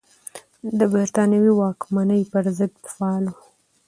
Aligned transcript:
د 0.77 0.79
بریتانوي 0.93 1.51
واکمنۍ 1.55 2.21
پر 2.31 2.45
ضد 2.57 2.73
فعال 2.93 3.25
و. 3.29 3.35